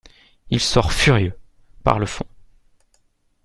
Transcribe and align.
Il 0.49 0.59
sort 0.59 0.93
furieux, 0.93 1.37
par 1.83 1.99
le 1.99 2.07
fond. 2.07 2.25